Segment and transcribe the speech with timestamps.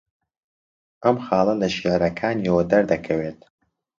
[1.03, 3.39] ئەم خاڵە لە شێعرەکانییەوە دەردەکەوێت